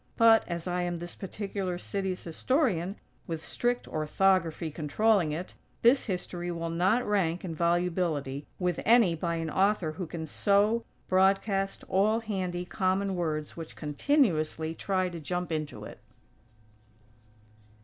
But, 0.17 0.43
as 0.47 0.65
I 0.67 0.81
am 0.81 0.95
this 0.95 1.13
particular 1.13 1.77
city's 1.77 2.23
historian, 2.23 2.95
with 3.27 3.45
strict 3.45 3.87
orthography 3.87 4.71
controlling 4.71 5.31
it, 5.31 5.53
this 5.83 6.07
history 6.07 6.49
will 6.51 6.71
not 6.71 7.05
rank, 7.07 7.45
in 7.45 7.53
volubility, 7.53 8.47
with 8.57 8.79
any 8.83 9.13
by 9.13 9.35
an 9.35 9.51
author 9.51 9.91
who 9.91 10.07
can 10.07 10.25
sow, 10.25 10.83
broadcast, 11.07 11.83
all 11.87 12.19
handy, 12.21 12.65
common 12.65 13.15
words 13.15 13.55
which 13.55 13.75
continuously 13.75 14.73
try 14.73 15.07
to 15.07 15.19
jump 15.19 15.51
into 15.51 15.85
it! 15.85 15.99